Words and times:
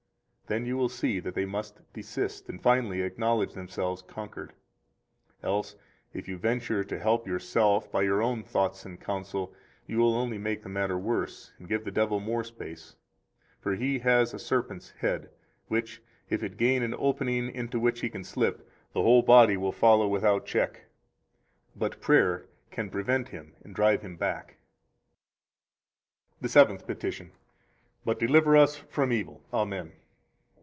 Then 0.47 0.65
you 0.65 0.75
will 0.75 0.89
see 0.89 1.21
that 1.21 1.33
they 1.33 1.45
must 1.45 1.79
desist, 1.93 2.49
and 2.49 2.61
finally 2.61 2.99
acknowledge 3.03 3.53
themselves 3.53 4.01
conquered. 4.01 4.49
111 5.39 5.49
Else 5.49 5.75
if 6.13 6.27
you 6.27 6.37
venture 6.37 6.83
to 6.83 6.99
help 6.99 7.25
yourself 7.25 7.89
by 7.89 8.01
your 8.01 8.21
own 8.21 8.43
thoughts 8.43 8.83
and 8.85 8.99
counsel, 8.99 9.53
you 9.87 9.97
will 9.99 10.13
only 10.13 10.37
make 10.37 10.61
the 10.61 10.67
matter 10.67 10.97
worse 10.97 11.53
and 11.57 11.69
give 11.69 11.85
the 11.85 11.89
devil 11.91 12.19
more 12.19 12.43
space. 12.43 12.97
For 13.61 13.75
he 13.75 13.99
has 13.99 14.33
a 14.33 14.39
serpent's 14.39 14.91
head, 14.97 15.29
which 15.69 16.01
if 16.29 16.43
it 16.43 16.57
gain 16.57 16.83
an 16.83 16.95
opening 16.97 17.49
into 17.49 17.79
which 17.79 18.01
he 18.01 18.09
can 18.09 18.25
slip, 18.25 18.69
the 18.91 19.03
whole 19.03 19.21
body 19.21 19.55
will 19.55 19.71
follow 19.71 20.05
without 20.05 20.45
check. 20.45 20.83
But 21.77 22.01
prayer 22.01 22.45
can 22.71 22.89
prevent 22.89 23.29
him 23.29 23.53
and 23.63 23.73
drive 23.73 24.01
him 24.01 24.17
back. 24.17 24.57
The 26.41 26.49
Seventh 26.49 26.85
Petition. 26.85 27.27
112 28.03 28.03
But 28.03 28.19
deliver 28.19 28.57
us 28.57 28.75
from 28.75 29.13
evil. 29.13 29.41
Amen. 29.53 29.93